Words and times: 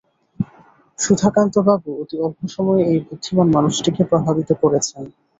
সুধাকান্তবাবু 0.99 1.89
অতি 2.01 2.15
অল্প 2.25 2.39
সময়ে 2.47 2.83
এই 2.87 2.99
বুদ্ধিমান 3.07 3.47
মানুষটিকে 3.55 4.01
প্রভাবিত 4.11 4.49
করেছেন। 4.61 5.03